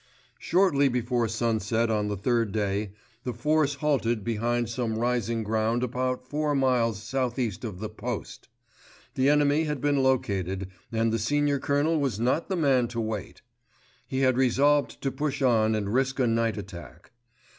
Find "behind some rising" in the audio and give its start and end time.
4.23-5.43